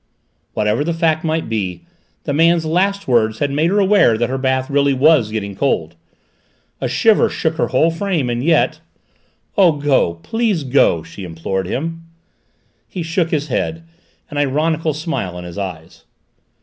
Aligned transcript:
Whatever 0.55 0.83
the 0.83 0.95
fact 0.95 1.23
might 1.23 1.47
be, 1.47 1.85
the 2.23 2.33
man's 2.33 2.65
last 2.65 3.07
words 3.07 3.37
had 3.37 3.51
made 3.51 3.69
her 3.69 3.77
aware 3.77 4.17
that 4.17 4.31
her 4.31 4.37
bath 4.39 4.67
really 4.67 4.95
was 4.95 5.29
getting 5.29 5.55
cold. 5.55 5.93
A 6.81 6.87
shiver 6.87 7.29
shook 7.29 7.57
her 7.57 7.67
whole 7.67 7.91
frame, 7.91 8.27
and 8.27 8.43
yet 8.43 8.79
"Oh, 9.59 9.73
go, 9.73 10.15
please 10.23 10.63
go!" 10.63 11.03
she 11.03 11.23
implored 11.23 11.67
him. 11.67 12.01
He 12.87 13.03
shook 13.03 13.29
his 13.29 13.49
head, 13.49 13.83
an 14.31 14.39
ironical 14.39 14.95
smile 14.95 15.37
in 15.37 15.43
his 15.45 15.59
eyes. 15.59 16.03